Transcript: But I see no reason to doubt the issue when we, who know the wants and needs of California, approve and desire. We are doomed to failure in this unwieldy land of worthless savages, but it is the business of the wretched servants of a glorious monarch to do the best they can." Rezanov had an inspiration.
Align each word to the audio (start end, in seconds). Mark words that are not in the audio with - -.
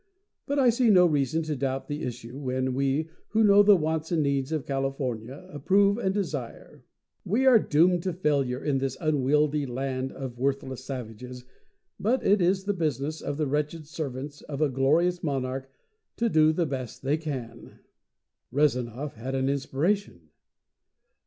But 0.47 0.57
I 0.57 0.71
see 0.71 0.89
no 0.89 1.05
reason 1.05 1.43
to 1.43 1.55
doubt 1.55 1.87
the 1.87 2.01
issue 2.01 2.35
when 2.35 2.73
we, 2.73 3.07
who 3.27 3.43
know 3.43 3.61
the 3.61 3.75
wants 3.77 4.11
and 4.11 4.23
needs 4.23 4.51
of 4.51 4.65
California, 4.65 5.47
approve 5.53 5.99
and 5.99 6.11
desire. 6.11 6.83
We 7.23 7.45
are 7.45 7.59
doomed 7.59 8.01
to 8.01 8.13
failure 8.13 8.63
in 8.63 8.79
this 8.79 8.97
unwieldy 8.99 9.67
land 9.67 10.11
of 10.11 10.39
worthless 10.39 10.83
savages, 10.83 11.45
but 11.99 12.25
it 12.25 12.41
is 12.41 12.63
the 12.63 12.73
business 12.73 13.21
of 13.21 13.37
the 13.37 13.45
wretched 13.45 13.85
servants 13.85 14.41
of 14.41 14.59
a 14.59 14.69
glorious 14.69 15.21
monarch 15.21 15.69
to 16.17 16.29
do 16.29 16.51
the 16.51 16.65
best 16.65 17.03
they 17.03 17.17
can." 17.17 17.77
Rezanov 18.51 19.13
had 19.13 19.35
an 19.35 19.49
inspiration. 19.49 20.29